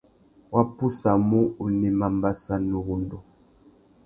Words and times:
Wá 0.53 0.61
pussamú, 0.75 1.39
unema 1.65 2.07
mbassa 2.15 2.53
na 2.67 2.75
uwundu. 2.79 3.17